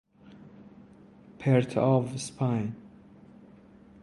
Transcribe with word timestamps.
پرت 1.39 1.77
آو 1.77 2.05
اسپاین 2.15 2.71